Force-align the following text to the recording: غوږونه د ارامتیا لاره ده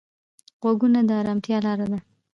غوږونه 0.61 0.99
د 1.09 1.11
ارامتیا 1.21 1.57
لاره 1.65 1.85
ده 1.91 1.99